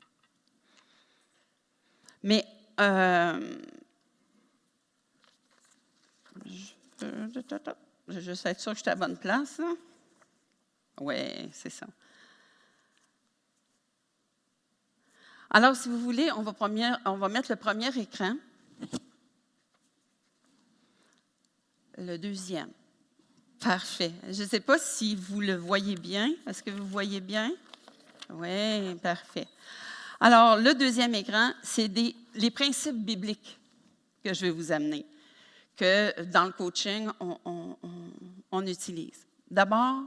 Mais 2.23 2.45
euh, 2.79 3.55
je, 8.07 8.31
être 8.49 8.59
sûr 8.59 8.71
que 8.71 8.77
je 8.77 8.81
suis 8.81 8.89
à 8.89 8.95
la 8.95 8.95
bonne 8.95 9.17
place. 9.17 9.61
Oui, 10.99 11.49
c'est 11.51 11.69
ça. 11.69 11.87
Alors, 15.49 15.75
si 15.75 15.89
vous 15.89 15.99
voulez, 15.99 16.31
on 16.31 16.41
va 16.41 17.29
mettre 17.29 17.51
le 17.51 17.57
premier 17.57 17.95
écran. 17.97 18.35
Le 21.97 22.17
deuxième. 22.17 22.71
Parfait. 23.59 24.11
Je 24.29 24.43
ne 24.43 24.47
sais 24.47 24.59
pas 24.59 24.79
si 24.79 25.15
vous 25.15 25.41
le 25.41 25.55
voyez 25.55 25.95
bien. 25.95 26.33
Est-ce 26.47 26.63
que 26.63 26.71
vous 26.71 26.87
voyez 26.87 27.21
bien? 27.21 27.51
Oui, 28.29 28.95
parfait. 28.95 29.47
Alors, 30.19 30.57
le 30.57 30.73
deuxième 30.73 31.15
écran, 31.15 31.51
c'est 31.61 31.91
les 32.35 32.51
principes 32.51 33.03
bibliques 33.03 33.59
que 34.23 34.33
je 34.33 34.41
vais 34.41 34.51
vous 34.51 34.71
amener, 34.71 35.05
que 35.75 36.21
dans 36.23 36.45
le 36.45 36.51
coaching, 36.51 37.09
on, 37.19 38.65
utilise. 38.65 39.25
D'abord, 39.49 40.03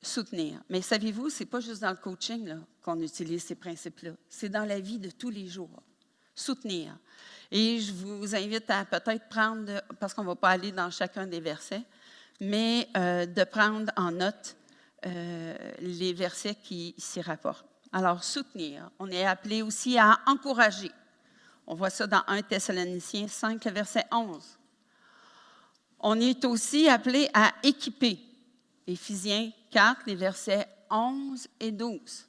soutenir. 0.00 0.60
Mais 0.70 0.80
savez-vous, 0.80 1.28
ce 1.28 1.40
n'est 1.40 1.50
pas 1.50 1.60
juste 1.60 1.82
dans 1.82 1.90
le 1.90 1.96
coaching 1.96 2.56
qu'on 2.82 3.00
utilise 3.00 3.44
ces 3.44 3.54
principes-là. 3.54 4.12
C'est 4.28 4.48
dans 4.48 4.64
la 4.64 4.80
vie 4.80 4.98
de 4.98 5.10
tous 5.10 5.30
les 5.30 5.46
jours. 5.46 5.82
Soutenir. 6.34 6.96
Et 7.50 7.80
je 7.80 7.92
vous 7.92 8.34
invite 8.34 8.70
à 8.70 8.84
peut-être 8.84 9.28
prendre, 9.28 9.82
parce 9.98 10.14
qu'on 10.14 10.22
ne 10.22 10.28
va 10.28 10.36
pas 10.36 10.50
aller 10.50 10.72
dans 10.72 10.90
chacun 10.90 11.26
des 11.26 11.40
versets, 11.40 11.82
mais 12.40 12.88
euh, 12.96 13.26
de 13.26 13.44
prendre 13.44 13.90
en 13.96 14.12
note 14.12 14.56
euh, 15.06 15.56
les 15.80 16.12
versets 16.12 16.54
qui 16.54 16.94
s'y 16.96 17.20
rapportent. 17.20 17.66
Alors, 17.92 18.22
soutenir. 18.22 18.90
On 18.98 19.10
est 19.10 19.24
appelé 19.24 19.62
aussi 19.62 19.98
à 19.98 20.18
encourager. 20.26 20.90
On 21.66 21.74
voit 21.74 21.90
ça 21.90 22.06
dans 22.06 22.22
1 22.26 22.42
Thessaloniciens 22.42 23.28
5, 23.28 23.64
verset 23.66 24.04
11. 24.10 24.58
On 26.00 26.20
est 26.20 26.44
aussi 26.44 26.88
appelé 26.88 27.28
à 27.34 27.52
équiper. 27.62 28.20
Éphésiens 28.86 29.50
4, 29.70 30.02
les 30.06 30.14
versets 30.14 30.66
11 30.90 31.46
et 31.60 31.72
12. 31.72 32.26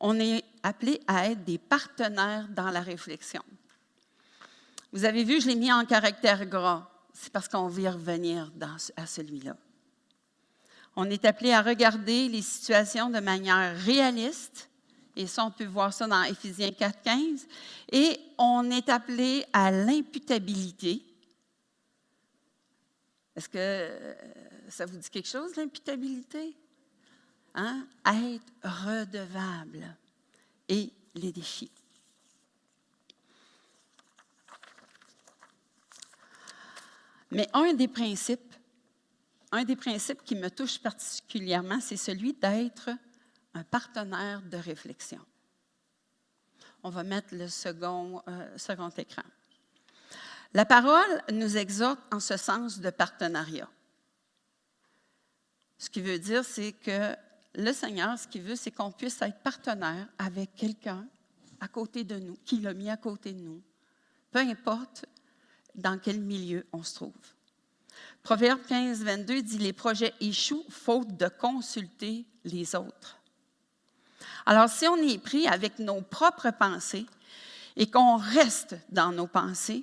On 0.00 0.18
est 0.18 0.44
appelé 0.62 1.00
à 1.06 1.28
être 1.28 1.44
des 1.44 1.58
partenaires 1.58 2.48
dans 2.48 2.70
la 2.70 2.80
réflexion. 2.80 3.42
Vous 4.92 5.04
avez 5.04 5.24
vu, 5.24 5.40
je 5.40 5.48
l'ai 5.48 5.56
mis 5.56 5.72
en 5.72 5.84
caractère 5.84 6.46
gras. 6.46 6.88
C'est 7.12 7.32
parce 7.32 7.48
qu'on 7.48 7.68
veut 7.68 7.82
y 7.82 7.88
revenir 7.88 8.50
à 8.96 9.06
celui-là. 9.06 9.56
On 10.96 11.08
est 11.10 11.24
appelé 11.24 11.52
à 11.52 11.62
regarder 11.62 12.28
les 12.28 12.42
situations 12.42 13.08
de 13.10 13.20
manière 13.20 13.76
réaliste, 13.76 14.68
et 15.18 15.26
ça, 15.26 15.44
on 15.44 15.50
peut 15.50 15.64
voir 15.64 15.92
ça 15.92 16.06
dans 16.06 16.22
Éphésiens 16.22 16.70
4, 16.70 17.02
15. 17.02 17.46
Et 17.90 18.20
on 18.38 18.70
est 18.70 18.88
appelé 18.88 19.44
à 19.52 19.72
l'imputabilité. 19.72 21.02
Est-ce 23.34 23.48
que 23.48 24.16
ça 24.68 24.86
vous 24.86 24.96
dit 24.96 25.10
quelque 25.10 25.28
chose, 25.28 25.56
l'imputabilité? 25.56 26.56
Hein? 27.56 27.84
Être 28.06 28.52
redevable 28.62 29.92
et 30.68 30.92
les 31.16 31.32
défis. 31.32 31.72
Mais 37.32 37.48
un 37.54 37.74
des 37.74 37.88
principes, 37.88 38.47
un 39.52 39.64
des 39.64 39.76
principes 39.76 40.22
qui 40.24 40.34
me 40.34 40.50
touche 40.50 40.78
particulièrement, 40.78 41.80
c'est 41.80 41.96
celui 41.96 42.34
d'être 42.34 42.90
un 43.54 43.64
partenaire 43.64 44.42
de 44.42 44.56
réflexion. 44.56 45.20
On 46.82 46.90
va 46.90 47.02
mettre 47.02 47.34
le 47.34 47.48
second, 47.48 48.22
euh, 48.28 48.56
second 48.56 48.90
écran. 48.90 49.22
La 50.54 50.64
parole 50.64 51.22
nous 51.32 51.56
exhorte 51.56 52.00
en 52.12 52.20
ce 52.20 52.36
sens 52.36 52.80
de 52.80 52.90
partenariat. 52.90 53.68
Ce 55.76 55.90
qui 55.90 56.00
veut 56.00 56.18
dire, 56.18 56.44
c'est 56.44 56.72
que 56.72 57.14
le 57.54 57.72
Seigneur, 57.72 58.18
ce 58.18 58.28
qu'il 58.28 58.42
veut, 58.42 58.56
c'est 58.56 58.70
qu'on 58.70 58.92
puisse 58.92 59.20
être 59.22 59.40
partenaire 59.40 60.08
avec 60.18 60.54
quelqu'un 60.54 61.06
à 61.60 61.68
côté 61.68 62.04
de 62.04 62.18
nous, 62.18 62.36
qui 62.44 62.60
l'a 62.60 62.74
mis 62.74 62.90
à 62.90 62.96
côté 62.96 63.32
de 63.32 63.40
nous, 63.40 63.62
peu 64.30 64.38
importe 64.38 65.06
dans 65.74 65.98
quel 65.98 66.20
milieu 66.20 66.66
on 66.72 66.82
se 66.82 66.94
trouve. 66.94 67.12
Proverbe 68.28 68.60
15, 68.68 69.04
22 69.04 69.40
dit 69.40 69.56
Les 69.56 69.72
projets 69.72 70.12
échouent 70.20 70.66
faute 70.68 71.16
de 71.16 71.28
consulter 71.28 72.26
les 72.44 72.74
autres. 72.74 73.18
Alors, 74.44 74.68
si 74.68 74.86
on 74.86 74.96
est 74.96 75.16
pris 75.16 75.48
avec 75.48 75.78
nos 75.78 76.02
propres 76.02 76.50
pensées 76.50 77.06
et 77.74 77.90
qu'on 77.90 78.18
reste 78.18 78.76
dans 78.90 79.12
nos 79.12 79.26
pensées, 79.26 79.82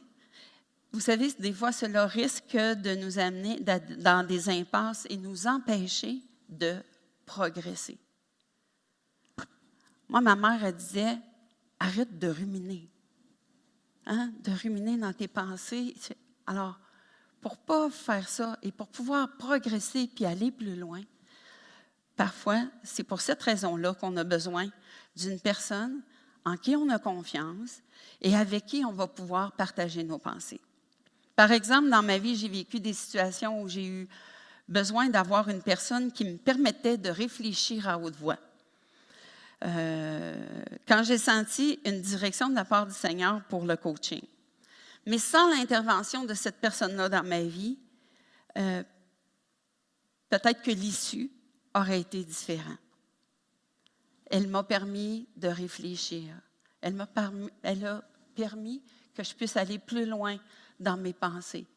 vous 0.91 0.99
savez, 0.99 1.33
des 1.39 1.53
fois, 1.53 1.71
cela 1.71 2.05
risque 2.05 2.55
de 2.55 2.93
nous 2.93 3.17
amener 3.17 3.59
dans 3.97 4.23
des 4.23 4.47
impasses 4.47 5.07
et 5.09 5.17
nous 5.17 5.47
empêcher 5.47 6.21
de 6.47 6.75
progresser. 7.25 7.97
Moi, 10.07 10.21
ma 10.21 10.35
mère, 10.35 10.63
elle 10.63 10.75
disait, 10.75 11.17
arrête 11.79 12.19
de 12.19 12.27
ruminer. 12.27 12.87
Hein? 14.05 14.31
De 14.43 14.51
ruminer 14.51 14.97
dans 14.97 15.13
tes 15.13 15.27
pensées. 15.27 15.95
Alors, 16.45 16.77
pour 17.41 17.57
pas 17.57 17.89
faire 17.89 18.27
ça 18.27 18.57
et 18.63 18.71
pour 18.71 18.87
pouvoir 18.87 19.29
progresser 19.37 20.09
puis 20.13 20.25
aller 20.25 20.51
plus 20.51 20.75
loin, 20.75 21.01
parfois, 22.15 22.63
c'est 22.83 23.03
pour 23.03 23.21
cette 23.21 23.41
raison-là 23.43 23.93
qu'on 23.93 24.15
a 24.17 24.23
besoin 24.23 24.67
d'une 25.15 25.39
personne 25.39 26.01
en 26.45 26.57
qui 26.57 26.75
on 26.75 26.89
a 26.89 26.99
confiance 26.99 27.81
et 28.21 28.35
avec 28.35 28.65
qui 28.65 28.85
on 28.85 28.91
va 28.91 29.07
pouvoir 29.07 29.51
partager 29.53 30.03
nos 30.03 30.17
pensées. 30.17 30.61
Par 31.35 31.51
exemple, 31.51 31.89
dans 31.89 32.03
ma 32.03 32.17
vie, 32.17 32.35
j'ai 32.35 32.47
vécu 32.47 32.79
des 32.79 32.93
situations 32.93 33.61
où 33.61 33.67
j'ai 33.67 33.85
eu 33.85 34.07
besoin 34.69 35.09
d'avoir 35.09 35.49
une 35.49 35.61
personne 35.61 36.11
qui 36.11 36.23
me 36.25 36.37
permettait 36.37 36.97
de 36.97 37.09
réfléchir 37.09 37.87
à 37.87 37.97
haute 37.97 38.15
voix. 38.15 38.37
Euh, 39.63 40.35
quand 40.87 41.03
j'ai 41.03 41.17
senti 41.17 41.79
une 41.85 42.01
direction 42.01 42.49
de 42.49 42.55
la 42.55 42.65
part 42.65 42.85
du 42.85 42.93
Seigneur 42.93 43.41
pour 43.49 43.65
le 43.65 43.75
coaching. 43.75 44.21
Mais 45.05 45.19
sans 45.19 45.49
l'intervention 45.49 46.25
de 46.25 46.33
cette 46.33 46.59
personne-là 46.59 47.09
dans 47.09 47.23
ma 47.23 47.41
vie, 47.41 47.77
euh, 48.57 48.83
peut-être 50.29 50.61
que 50.63 50.71
l'issue 50.71 51.29
aurait 51.75 52.01
été 52.01 52.23
différente. 52.23 52.79
Elle 54.27 54.47
m'a 54.47 54.63
permis 54.63 55.27
de 55.35 55.47
réfléchir. 55.47 56.33
Elle 56.81 56.95
m'a 56.95 57.07
elle 57.61 57.85
a 57.85 58.03
permis 58.35 58.81
que 59.13 59.23
je 59.23 59.33
puisse 59.35 59.55
aller 59.57 59.77
plus 59.77 60.05
loin 60.05 60.37
dans 60.79 60.97
mes 60.97 61.13
pensées. 61.13 61.67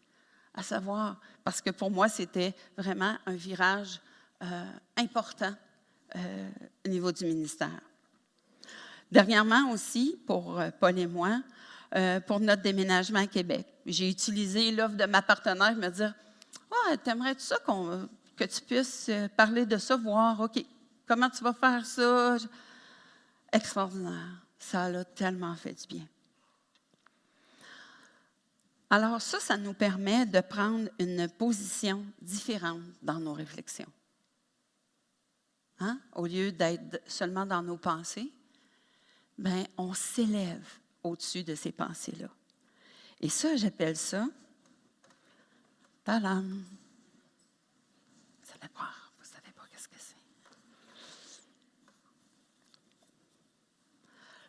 À 0.55 0.63
savoir, 0.63 1.21
parce 1.45 1.61
que 1.61 1.71
pour 1.71 1.91
moi, 1.91 2.09
c'était 2.09 2.55
vraiment 2.77 3.17
un 3.27 3.35
virage 3.35 4.01
euh, 4.43 4.73
important 4.97 5.55
euh, 6.17 6.51
au 6.87 6.89
niveau 6.89 7.13
du 7.13 7.27
ministère. 7.27 7.81
Dernièrement 9.13 9.71
aussi, 9.71 10.19
pour 10.27 10.61
Paul 10.81 10.99
et 10.99 11.07
moi, 11.07 11.41
pour 12.27 12.41
notre 12.41 12.63
déménagement 12.63 13.21
à 13.21 13.27
Québec, 13.27 13.67
j'ai 13.87 14.11
utilisé 14.11 14.71
l'offre 14.71 14.97
de 14.97 15.07
ma 15.07 15.23
partenaire, 15.23 15.75
me 15.75 15.89
dire 15.89 16.15
Ah, 16.71 16.97
t'aimerais-tu 16.97 17.43
ça 17.43 17.57
que 18.37 18.45
tu 18.45 18.61
puisses 18.63 19.11
parler 19.37 19.67
de 19.67 19.79
ça, 19.79 19.97
voir, 19.97 20.41
OK, 20.41 20.65
comment 21.07 21.31
tu 21.31 21.43
vas 21.43 21.55
faire 21.55 21.85
ça? 21.87 22.37
Extraordinaire. 23.53 24.45
Ça 24.59 24.85
a 24.85 25.05
tellement 25.05 25.55
fait 25.57 25.73
du 25.73 25.97
bien. 25.97 26.07
Alors 28.91 29.21
ça, 29.21 29.39
ça 29.39 29.57
nous 29.57 29.75
permet 29.75 30.25
de 30.25 30.41
prendre 30.41 30.89
une 30.99 31.29
position 31.29 32.05
différente 32.23 32.83
dans 33.03 33.21
nos 33.21 33.35
réflexions. 33.35 33.93
Hein? 35.81 36.01
Au 36.15 36.27
lieu 36.27 36.53
d'être 36.53 37.01
seulement 37.07 37.45
dans 37.45 37.63
nos 37.63 37.77
pensées, 37.77 38.33
ben, 39.37 39.67
on 39.77 39.93
s'élève 39.93 40.67
au-dessus 41.09 41.45
de 41.45 41.55
ces 41.55 41.73
pensées-là. 41.73 42.29
Et 43.21 43.29
ça, 43.29 43.57
j'appelle 43.57 43.97
ça, 43.97 44.27
tadam, 46.05 46.43
vous 48.43 48.51
allez 48.61 48.71
voir, 48.75 49.13
vous 49.17 49.25
ne 49.25 49.29
savez 49.29 49.53
pas 49.53 49.63
qu'est-ce 49.71 49.89
que 49.89 49.97
c'est. 49.99 50.15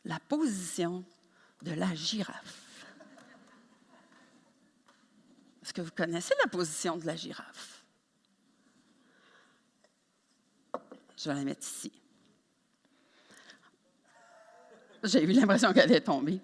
la 0.06 0.20
position 0.20 1.04
de 1.62 1.72
la 1.74 1.94
girafe. 1.94 2.66
Est-ce 5.62 5.74
que 5.74 5.82
vous 5.82 5.92
connaissez 5.92 6.34
la 6.42 6.50
position 6.50 6.98
de 6.98 7.06
la 7.06 7.16
girafe? 7.16 7.84
Je 11.16 11.30
vais 11.30 11.36
la 11.36 11.44
mettre 11.44 11.68
ici. 11.68 11.92
J'ai 15.04 15.24
eu 15.24 15.32
l'impression 15.32 15.74
qu'elle 15.74 15.84
allait 15.84 16.02
tomber. 16.02 16.42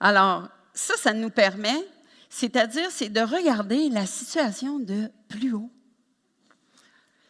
Alors, 0.00 0.48
ça, 0.74 0.94
ça 0.96 1.12
nous 1.12 1.30
permet, 1.30 1.86
c'est-à-dire, 2.28 2.90
c'est 2.90 3.08
de 3.08 3.20
regarder 3.20 3.88
la 3.88 4.06
situation 4.06 4.78
de 4.78 5.10
plus 5.28 5.52
haut. 5.52 5.70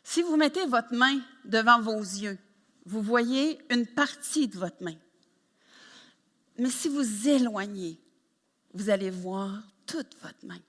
Si 0.02 0.22
vous 0.22 0.36
mettez 0.36 0.66
votre 0.66 0.94
main 0.94 1.20
devant 1.44 1.80
vos 1.80 1.98
yeux, 1.98 2.38
vous 2.84 3.02
voyez 3.02 3.58
une 3.70 3.86
partie 3.86 4.48
de 4.48 4.58
votre 4.58 4.82
main. 4.82 4.94
Mais 6.58 6.70
si 6.70 6.88
vous 6.88 7.28
éloignez, 7.28 7.98
vous 8.72 8.90
allez 8.90 9.10
voir 9.10 9.62
toute 9.86 10.16
votre 10.22 10.44
main. 10.44 10.60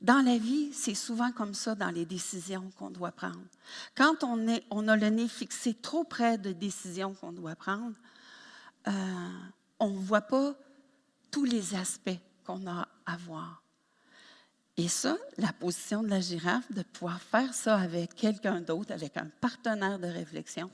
Dans 0.00 0.22
la 0.22 0.36
vie, 0.36 0.72
c'est 0.72 0.94
souvent 0.94 1.32
comme 1.32 1.54
ça 1.54 1.74
dans 1.74 1.90
les 1.90 2.04
décisions 2.04 2.70
qu'on 2.78 2.90
doit 2.90 3.12
prendre. 3.12 3.40
Quand 3.96 4.22
on, 4.22 4.88
a 4.88 4.96
le 4.96 5.08
nez 5.08 5.28
fixé 5.28 5.72
trop 5.72 6.04
près 6.04 6.36
de 6.36 6.52
décisions 6.52 7.14
qu'on 7.14 7.32
doit 7.32 7.56
prendre, 7.56 7.96
euh, 8.86 9.28
on 9.80 9.88
ne 9.88 9.98
voit 9.98 10.20
pas 10.20 10.54
tous 11.34 11.44
les 11.44 11.74
aspects 11.74 12.20
qu'on 12.44 12.64
a 12.68 12.86
à 13.06 13.16
voir. 13.16 13.60
Et 14.76 14.86
ça, 14.86 15.16
la 15.36 15.52
position 15.52 16.04
de 16.04 16.08
la 16.08 16.20
girafe, 16.20 16.70
de 16.70 16.84
pouvoir 16.84 17.20
faire 17.20 17.52
ça 17.52 17.76
avec 17.76 18.14
quelqu'un 18.14 18.60
d'autre, 18.60 18.92
avec 18.92 19.16
un 19.16 19.26
partenaire 19.40 19.98
de 19.98 20.06
réflexion, 20.06 20.70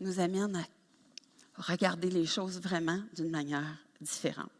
nous 0.00 0.18
amène 0.18 0.56
à 0.56 1.62
regarder 1.62 2.08
les 2.08 2.24
choses 2.24 2.58
vraiment 2.58 3.00
d'une 3.14 3.30
manière 3.30 3.76
différente. 4.00 4.50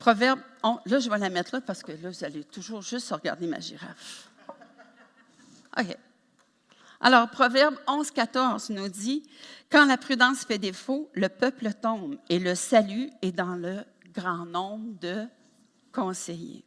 Proverbe, 0.00 0.40
là, 0.64 0.98
je 0.98 1.08
vais 1.08 1.18
la 1.18 1.30
mettre 1.30 1.54
là 1.54 1.60
parce 1.60 1.84
que 1.84 1.92
là, 1.92 2.10
vous 2.10 2.24
allez 2.24 2.42
toujours 2.42 2.82
juste 2.82 3.12
regarder 3.12 3.46
ma 3.46 3.60
girafe. 3.60 4.30
OK. 5.78 5.96
Alors, 7.00 7.30
Proverbe 7.30 7.76
11, 7.86 8.10
14 8.10 8.70
nous 8.70 8.88
dit 8.88 9.22
Quand 9.70 9.84
la 9.84 9.96
prudence 9.96 10.44
fait 10.44 10.58
défaut, 10.58 11.08
le 11.14 11.28
peuple 11.28 11.72
tombe 11.80 12.16
et 12.28 12.40
le 12.40 12.56
salut 12.56 13.12
est 13.22 13.30
dans 13.30 13.54
le 13.54 13.84
grand 14.12 14.46
nombre 14.46 14.98
de 15.00 15.26
conseillers. 15.92 16.64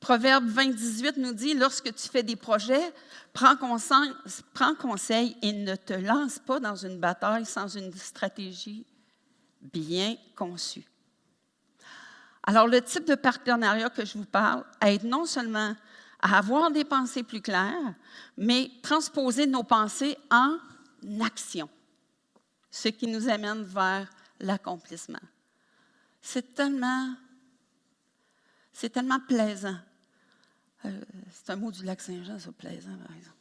Proverbe 0.00 0.46
20, 0.46 0.68
18 0.68 1.16
nous 1.16 1.32
dit 1.32 1.54
Lorsque 1.54 1.92
tu 1.94 2.08
fais 2.08 2.22
des 2.22 2.36
projets, 2.36 2.92
prends 3.32 3.56
conseil, 3.56 4.12
prends 4.54 4.74
conseil 4.74 5.36
et 5.42 5.52
ne 5.52 5.74
te 5.74 5.94
lance 5.94 6.38
pas 6.38 6.60
dans 6.60 6.76
une 6.76 6.98
bataille 6.98 7.44
sans 7.44 7.66
une 7.76 7.92
stratégie 7.92 8.86
bien 9.60 10.16
conçue. 10.36 10.84
Alors, 12.44 12.68
le 12.68 12.80
type 12.80 13.04
de 13.04 13.16
partenariat 13.16 13.90
que 13.90 14.04
je 14.04 14.16
vous 14.16 14.24
parle 14.24 14.64
aide 14.80 15.02
non 15.02 15.24
seulement 15.24 15.74
à 16.20 16.38
avoir 16.38 16.70
des 16.70 16.84
pensées 16.84 17.24
plus 17.24 17.42
claires, 17.42 17.94
mais 18.36 18.70
transposer 18.82 19.46
nos 19.46 19.64
pensées 19.64 20.16
en 20.30 20.56
action, 21.20 21.68
ce 22.70 22.88
qui 22.88 23.08
nous 23.08 23.28
amène 23.28 23.64
vers 23.64 24.08
l'accomplissement. 24.40 25.20
C'est 26.20 26.54
tellement, 26.54 27.14
c'est 28.72 28.90
tellement 28.90 29.20
plaisant. 29.20 29.78
Euh, 30.84 31.00
c'est 31.30 31.50
un 31.50 31.56
mot 31.56 31.70
du 31.70 31.84
lac 31.84 32.00
Saint-Jean, 32.00 32.38
ça, 32.38 32.52
plaisant, 32.52 32.96
par 32.96 33.16
exemple. 33.16 33.36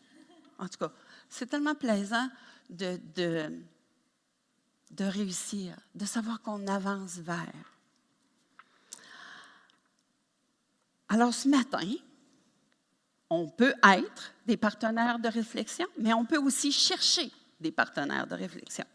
En 0.57 0.67
tout 0.67 0.77
cas, 0.77 0.91
c'est 1.29 1.47
tellement 1.47 1.75
plaisant 1.75 2.29
de, 2.69 2.99
de, 3.15 3.61
de 4.91 5.05
réussir, 5.05 5.75
de 5.93 6.05
savoir 6.05 6.41
qu'on 6.41 6.65
avance 6.67 7.17
vers. 7.17 7.73
Alors, 11.09 11.33
ce 11.33 11.47
matin, 11.47 11.87
on 13.29 13.47
peut 13.49 13.73
être 13.83 14.33
des 14.45 14.57
partenaires 14.57 15.19
de 15.19 15.27
réflexion, 15.27 15.87
mais 15.97 16.13
on 16.13 16.25
peut 16.25 16.37
aussi 16.37 16.71
chercher 16.71 17.31
des 17.59 17.71
partenaires 17.71 18.27
de 18.27 18.35
réflexion. 18.35 18.85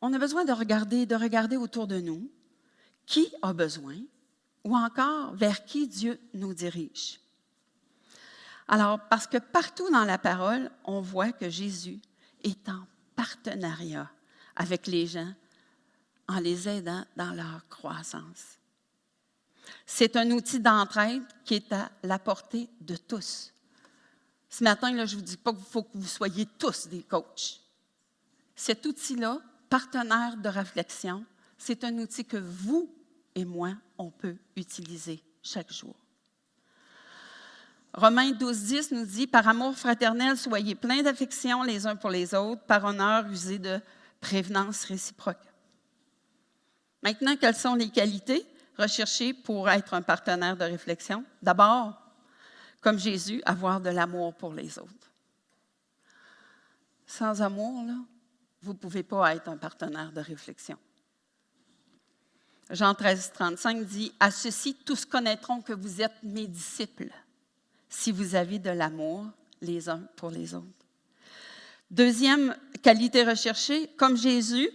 On 0.00 0.12
a 0.12 0.18
besoin 0.18 0.44
de 0.44 0.52
regarder, 0.52 1.06
de 1.06 1.14
regarder 1.14 1.56
autour 1.56 1.86
de 1.86 2.00
nous 2.00 2.30
qui 3.06 3.32
a 3.42 3.52
besoin 3.52 3.96
ou 4.64 4.76
encore 4.76 5.34
vers 5.34 5.64
qui 5.64 5.88
Dieu 5.88 6.20
nous 6.34 6.54
dirige. 6.54 7.20
Alors, 8.68 9.00
parce 9.08 9.26
que 9.26 9.38
partout 9.38 9.90
dans 9.90 10.04
la 10.04 10.18
parole, 10.18 10.70
on 10.84 11.00
voit 11.00 11.32
que 11.32 11.48
Jésus 11.48 12.00
est 12.44 12.68
en 12.68 12.86
partenariat 13.16 14.10
avec 14.56 14.86
les 14.86 15.06
gens 15.06 15.32
en 16.28 16.38
les 16.40 16.68
aidant 16.68 17.04
dans 17.16 17.32
leur 17.32 17.66
croissance. 17.68 18.58
C'est 19.86 20.16
un 20.16 20.30
outil 20.30 20.60
d'entraide 20.60 21.22
qui 21.44 21.54
est 21.54 21.72
à 21.72 21.90
la 22.02 22.18
portée 22.18 22.68
de 22.80 22.96
tous. 22.96 23.52
Ce 24.50 24.62
matin, 24.62 24.90
je 24.90 25.14
ne 25.14 25.20
vous 25.20 25.24
dis 25.24 25.36
pas 25.36 25.52
qu'il 25.52 25.64
faut 25.64 25.82
que 25.82 25.96
vous 25.96 26.06
soyez 26.06 26.46
tous 26.58 26.88
des 26.88 27.02
coachs. 27.02 27.60
Cet 28.54 28.84
outil-là, 28.86 29.40
partenaire 29.68 30.36
de 30.36 30.48
réflexion, 30.48 31.24
c'est 31.56 31.84
un 31.84 31.96
outil 31.98 32.24
que 32.24 32.36
vous 32.36 32.90
et 33.34 33.44
moi, 33.44 33.74
on 33.98 34.10
peut 34.10 34.36
utiliser 34.56 35.22
chaque 35.42 35.72
jour. 35.72 35.94
Romains 37.94 38.32
12, 38.32 38.62
10 38.64 38.92
nous 38.92 39.06
dit 39.06 39.26
Par 39.26 39.46
amour 39.46 39.76
fraternel, 39.76 40.36
soyez 40.36 40.74
pleins 40.74 41.02
d'affection 41.02 41.62
les 41.62 41.86
uns 41.86 41.96
pour 41.96 42.10
les 42.10 42.34
autres, 42.34 42.62
par 42.62 42.84
honneur, 42.84 43.26
usez 43.28 43.58
de 43.58 43.80
prévenance 44.20 44.84
réciproque. 44.84 45.36
Maintenant, 47.02 47.36
quelles 47.36 47.54
sont 47.54 47.74
les 47.74 47.90
qualités 47.90 48.44
rechercher 48.76 49.32
pour 49.32 49.68
être 49.70 49.94
un 49.94 50.02
partenaire 50.02 50.56
de 50.56 50.64
réflexion? 50.64 51.24
D'abord, 51.40 52.00
comme 52.80 52.98
Jésus, 52.98 53.40
avoir 53.44 53.80
de 53.80 53.90
l'amour 53.90 54.34
pour 54.34 54.52
les 54.52 54.78
autres. 54.78 55.12
Sans 57.06 57.40
amour, 57.40 57.84
là, 57.86 57.94
vous 58.62 58.72
ne 58.72 58.78
pouvez 58.78 59.02
pas 59.02 59.34
être 59.34 59.48
un 59.48 59.56
partenaire 59.56 60.12
de 60.12 60.20
réflexion. 60.20 60.76
Jean 62.70 62.94
13, 62.94 63.32
35 63.32 63.84
dit 63.84 64.12
À 64.20 64.30
ceci, 64.30 64.74
tous 64.74 65.04
connaîtront 65.04 65.62
que 65.62 65.72
vous 65.72 66.02
êtes 66.02 66.22
mes 66.22 66.46
disciples, 66.46 67.12
si 67.88 68.12
vous 68.12 68.34
avez 68.34 68.58
de 68.58 68.70
l'amour 68.70 69.26
les 69.62 69.88
uns 69.88 70.02
pour 70.16 70.30
les 70.30 70.54
autres. 70.54 70.66
Deuxième 71.90 72.54
qualité 72.82 73.24
recherchée, 73.24 73.88
comme 73.96 74.16
Jésus, 74.16 74.68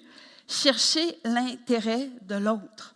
cherchez 0.48 1.20
l'intérêt 1.24 2.10
de 2.24 2.36
l'autre. 2.36 2.96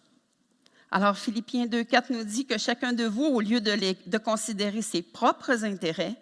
Alors, 0.89 1.17
Philippiens 1.17 1.67
2.4 1.67 2.13
nous 2.13 2.23
dit 2.23 2.45
que 2.45 2.57
chacun 2.57 2.93
de 2.93 3.03
vous, 3.03 3.25
au 3.25 3.41
lieu 3.41 3.61
de, 3.61 3.75
de 4.09 4.17
considérer 4.17 4.81
ses 4.81 5.01
propres 5.01 5.63
intérêts, 5.63 6.15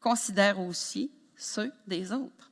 considère 0.00 0.60
aussi 0.60 1.10
ceux 1.36 1.72
des 1.86 2.12
autres. 2.12 2.50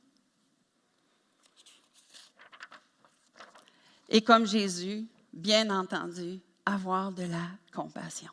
Et 4.15 4.21
comme 4.21 4.45
Jésus, 4.45 5.05
bien 5.33 5.69
entendu, 5.69 6.39
avoir 6.65 7.11
de 7.11 7.23
la 7.23 7.49
compassion. 7.73 8.31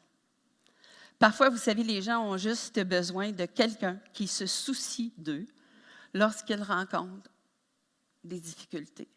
Parfois, 1.18 1.48
vous 1.50 1.56
savez, 1.56 1.82
les 1.82 2.00
gens 2.00 2.24
ont 2.24 2.36
juste 2.36 2.78
besoin 2.84 3.32
de 3.32 3.46
quelqu'un 3.46 4.00
qui 4.12 4.28
se 4.28 4.46
soucie 4.46 5.12
d'eux 5.18 5.44
lorsqu'ils 6.14 6.62
rencontrent 6.62 7.32
des 8.22 8.38
difficultés. 8.38 9.08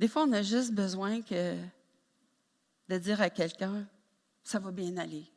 Des 0.00 0.08
fois, 0.08 0.24
on 0.24 0.32
a 0.32 0.42
juste 0.42 0.72
besoin 0.72 1.22
que 1.22 1.56
de 2.88 2.98
dire 2.98 3.20
à 3.20 3.30
quelqu'un, 3.30 3.86
ça 4.42 4.58
va 4.58 4.72
bien 4.72 4.96
aller, 4.96 5.30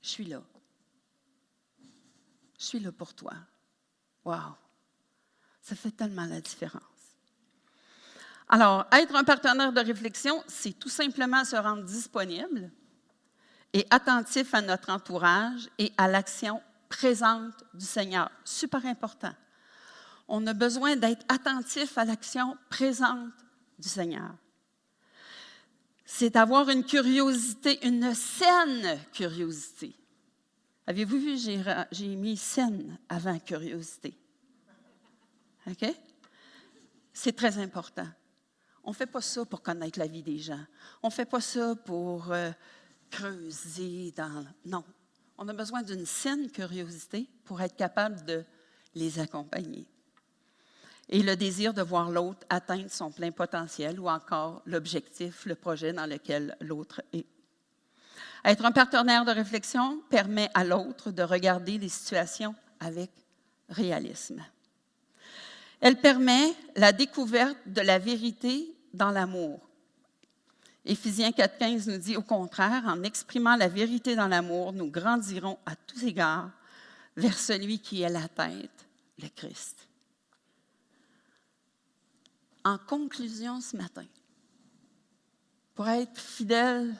je 0.00 0.08
suis 0.08 0.24
là. 0.24 0.40
Je 2.56 2.64
suis 2.64 2.78
là 2.78 2.92
pour 2.92 3.12
toi. 3.12 3.34
Wow! 4.24 4.54
Ça 5.62 5.74
fait 5.74 5.90
tellement 5.90 6.26
la 6.26 6.40
différence. 6.40 6.97
Alors, 8.48 8.86
être 8.92 9.14
un 9.14 9.24
partenaire 9.24 9.72
de 9.72 9.80
réflexion, 9.80 10.42
c'est 10.46 10.78
tout 10.78 10.88
simplement 10.88 11.44
se 11.44 11.56
rendre 11.56 11.84
disponible 11.84 12.70
et 13.72 13.86
attentif 13.90 14.54
à 14.54 14.62
notre 14.62 14.90
entourage 14.90 15.68
et 15.78 15.92
à 15.98 16.08
l'action 16.08 16.62
présente 16.88 17.64
du 17.74 17.84
Seigneur. 17.84 18.30
Super 18.44 18.84
important. 18.86 19.32
On 20.28 20.46
a 20.46 20.54
besoin 20.54 20.96
d'être 20.96 21.24
attentif 21.28 21.98
à 21.98 22.04
l'action 22.04 22.56
présente 22.70 23.32
du 23.78 23.88
Seigneur 23.88 24.30
c'est 26.10 26.36
avoir 26.36 26.70
une 26.70 26.84
curiosité, 26.84 27.86
une 27.86 28.14
saine 28.14 28.98
curiosité. 29.12 29.94
Avez-vous 30.86 31.18
vu, 31.18 31.36
j'ai 31.36 32.16
mis 32.16 32.38
saine 32.38 32.98
avant 33.10 33.38
curiosité? 33.38 34.18
OK? 35.66 35.84
C'est 37.12 37.36
très 37.36 37.58
important. 37.58 38.06
On 38.88 38.92
ne 38.92 38.96
fait 38.96 39.04
pas 39.04 39.20
ça 39.20 39.44
pour 39.44 39.60
connaître 39.60 39.98
la 39.98 40.06
vie 40.06 40.22
des 40.22 40.38
gens. 40.38 40.64
On 41.02 41.08
ne 41.08 41.12
fait 41.12 41.26
pas 41.26 41.42
ça 41.42 41.74
pour 41.76 42.32
euh, 42.32 42.50
creuser 43.10 44.14
dans... 44.16 44.46
Non. 44.64 44.82
On 45.36 45.46
a 45.46 45.52
besoin 45.52 45.82
d'une 45.82 46.06
saine 46.06 46.50
curiosité 46.50 47.28
pour 47.44 47.60
être 47.60 47.76
capable 47.76 48.24
de 48.24 48.42
les 48.94 49.18
accompagner. 49.18 49.86
et 51.10 51.22
le 51.22 51.36
désir 51.36 51.74
de 51.74 51.82
voir 51.82 52.10
l'autre 52.10 52.46
atteindre 52.48 52.90
son 52.90 53.10
plein 53.10 53.30
potentiel 53.30 54.00
ou 54.00 54.08
encore 54.08 54.62
l'objectif, 54.64 55.44
le 55.44 55.54
projet 55.54 55.92
dans 55.92 56.06
lequel 56.06 56.56
l'autre 56.62 57.02
est. 57.12 57.26
Être 58.42 58.64
un 58.64 58.72
partenaire 58.72 59.26
de 59.26 59.32
réflexion 59.32 60.00
permet 60.08 60.48
à 60.54 60.64
l'autre 60.64 61.10
de 61.10 61.22
regarder 61.22 61.76
les 61.76 61.90
situations 61.90 62.54
avec 62.80 63.10
réalisme. 63.68 64.42
Elle 65.80 66.00
permet 66.00 66.54
la 66.74 66.92
découverte 66.92 67.58
de 67.66 67.82
la 67.82 67.98
vérité 67.98 68.74
dans 68.92 69.10
l'amour. 69.10 69.68
Éphésiens 70.84 71.30
4.15 71.30 71.90
nous 71.90 71.98
dit 71.98 72.16
au 72.16 72.22
contraire, 72.22 72.84
en 72.86 73.02
exprimant 73.02 73.56
la 73.56 73.68
vérité 73.68 74.16
dans 74.16 74.28
l'amour, 74.28 74.72
nous 74.72 74.90
grandirons 74.90 75.58
à 75.66 75.76
tous 75.76 76.04
égards 76.04 76.50
vers 77.16 77.36
celui 77.36 77.80
qui 77.80 78.02
est 78.02 78.08
la 78.08 78.28
tête, 78.28 78.86
le 79.18 79.28
Christ. 79.28 79.86
En 82.64 82.78
conclusion 82.78 83.60
ce 83.60 83.76
matin, 83.76 84.06
pour 85.74 85.88
être 85.88 86.18
fidèle 86.18 86.94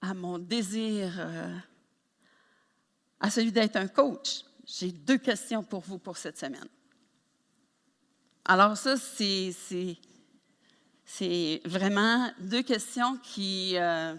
à 0.00 0.14
mon 0.14 0.38
désir, 0.38 1.14
euh, 1.18 1.56
à 3.20 3.30
celui 3.30 3.52
d'être 3.52 3.76
un 3.76 3.88
coach, 3.88 4.44
j'ai 4.66 4.92
deux 4.92 5.18
questions 5.18 5.62
pour 5.62 5.80
vous 5.80 5.98
pour 5.98 6.16
cette 6.16 6.38
semaine. 6.38 6.68
Alors 8.46 8.76
ça, 8.76 8.96
c'est, 8.98 9.96
vraiment 11.64 12.30
deux 12.40 12.62
questions 12.62 13.18
euh, 13.38 14.14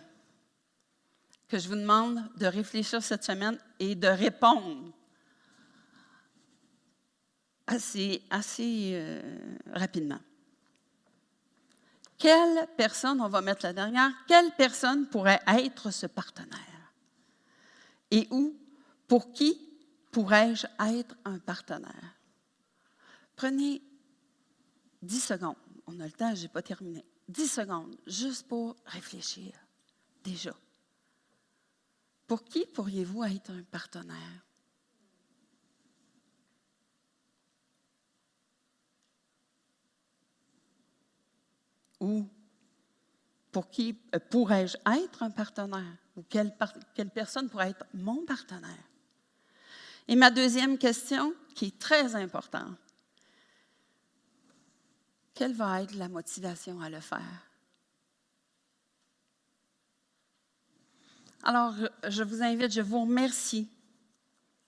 que 1.48 1.60
je 1.60 1.68
vous 1.68 1.76
demande 1.76 2.24
de 2.38 2.48
réfléchir 2.48 3.04
cette 3.04 3.24
semaine 3.24 3.60
et 3.80 3.94
de 3.94 4.08
répondre 4.08 4.92
assez, 7.68 8.24
assez 8.32 8.92
euh, 8.94 9.22
rapidement. 9.74 10.20
Quelle 12.18 12.68
personne, 12.78 13.22
on 13.22 13.28
va 13.28 13.42
mettre 13.42 13.66
la 13.66 13.74
dernière, 13.74 14.10
quelle 14.28 14.52
personne 14.58 15.06
pourrait 15.08 15.42
être 15.48 15.92
ce 15.92 16.08
partenaire? 16.08 16.60
Et 18.10 18.28
où, 18.32 18.56
pour 19.08 19.34
qui 19.34 19.62
pourrais-je 20.12 20.66
être 20.80 21.16
un 21.26 21.38
partenaire? 21.38 22.16
Prenez 23.36 23.82
10 25.06 25.20
secondes. 25.20 25.56
On 25.88 26.00
a 26.00 26.06
le 26.06 26.12
temps, 26.12 26.34
je 26.36 26.44
n'ai 26.44 26.48
pas 26.48 26.62
terminé. 26.62 27.06
10 27.30 27.48
secondes, 27.48 27.96
juste 28.06 28.48
pour 28.48 28.76
réfléchir. 28.86 29.54
Déjà. 30.24 30.56
Pour 32.28 32.44
qui 32.44 32.66
pourriez-vous 32.66 33.24
être 33.24 33.52
un 33.52 33.64
partenaire? 33.64 34.46
Ou 42.00 42.28
pour 43.52 43.70
qui 43.70 43.98
euh, 44.14 44.20
pourrais-je 44.30 44.76
être 45.00 45.24
un 45.24 45.32
partenaire? 45.32 45.98
Ou 46.18 46.24
quelle, 46.24 46.56
quelle 46.94 47.10
personne 47.10 47.50
pourrait 47.50 47.70
être 47.70 47.86
mon 47.94 48.26
partenaire? 48.26 48.90
Et 50.08 50.16
ma 50.16 50.30
deuxième 50.30 50.78
question, 50.78 51.34
qui 51.56 51.66
est 51.66 51.80
très 51.80 52.16
importante, 52.16 52.78
quelle 55.36 55.54
va 55.54 55.84
être 55.84 55.94
la 55.96 56.08
motivation 56.08 56.82
à 56.82 56.90
le 56.90 57.00
faire? 57.02 57.46
Alors, 61.44 61.76
je 62.08 62.24
vous 62.24 62.42
invite, 62.42 62.72
je 62.72 62.82
vous 62.82 63.02
remercie 63.02 63.70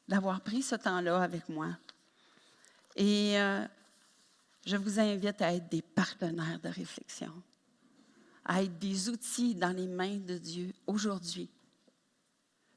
d'avoir 0.08 0.42
pris 0.42 0.62
ce 0.62 0.76
temps-là 0.76 1.24
avec 1.24 1.50
moi. 1.50 1.70
Et 2.96 3.40
euh, 3.40 3.66
je 4.66 4.78
vous 4.78 5.00
invite 5.00 5.42
à 5.42 5.54
être 5.54 5.70
des 5.70 5.82
partenaires 5.82 6.60
de 6.60 6.70
réflexion, 6.70 7.34
à 8.46 8.62
être 8.62 8.78
des 8.78 9.10
outils 9.10 9.56
dans 9.56 9.76
les 9.76 9.88
mains 9.88 10.18
de 10.18 10.38
Dieu 10.38 10.74
aujourd'hui. 10.86 11.50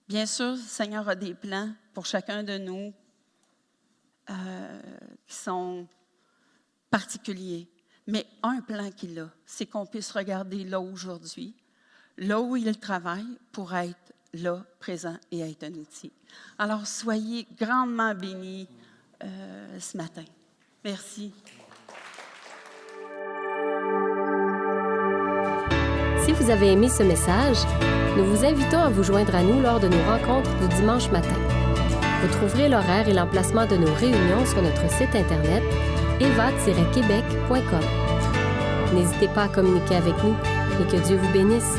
Bien 0.08 0.26
sûr, 0.26 0.52
le 0.52 0.56
Seigneur 0.56 1.08
a 1.08 1.14
des 1.14 1.34
plans 1.34 1.72
pour 1.92 2.06
chacun 2.06 2.42
de 2.42 2.58
nous 2.58 2.94
euh, 4.30 4.82
qui 5.26 5.34
sont 5.34 5.86
particuliers. 6.90 7.68
Mais 8.06 8.26
un 8.42 8.60
plan 8.60 8.90
qu'il 8.90 9.18
a, 9.18 9.28
c'est 9.46 9.66
qu'on 9.66 9.86
puisse 9.86 10.10
regarder 10.12 10.64
là 10.64 10.80
aujourd'hui, 10.80 11.54
là 12.18 12.40
où 12.40 12.56
il 12.56 12.78
travaille, 12.78 13.38
pour 13.52 13.74
être 13.74 14.12
là, 14.34 14.64
présent 14.78 15.16
et 15.30 15.40
être 15.40 15.64
un 15.64 15.74
outil. 15.74 16.12
Alors, 16.58 16.86
soyez 16.86 17.46
grandement 17.58 18.14
bénis 18.14 18.68
euh, 19.22 19.78
ce 19.78 19.96
matin. 19.96 20.24
Merci. 20.84 21.32
Si 26.24 26.32
vous 26.32 26.50
avez 26.50 26.72
aimé 26.72 26.88
ce 26.88 27.02
message, 27.02 27.58
nous 28.16 28.24
vous 28.24 28.44
invitons 28.44 28.78
à 28.78 28.88
vous 28.88 29.02
joindre 29.02 29.34
à 29.34 29.42
nous 29.42 29.60
lors 29.60 29.80
de 29.80 29.88
nos 29.88 30.04
rencontres 30.04 30.50
du 30.60 30.68
dimanche 30.76 31.10
matin. 31.10 31.36
Vous 32.22 32.28
trouverez 32.28 32.68
l'horaire 32.68 33.08
et 33.08 33.14
l'emplacement 33.14 33.66
de 33.66 33.76
nos 33.76 33.92
réunions 33.94 34.44
sur 34.46 34.62
notre 34.62 34.90
site 34.90 35.14
internet 35.14 35.62
eva-québec.com. 36.20 37.80
N'hésitez 38.94 39.28
pas 39.28 39.44
à 39.44 39.48
communiquer 39.48 39.96
avec 39.96 40.14
nous 40.22 40.36
et 40.80 40.84
que 40.90 41.06
Dieu 41.06 41.16
vous 41.16 41.32
bénisse. 41.32 41.76